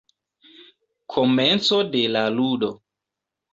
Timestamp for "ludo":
2.41-2.75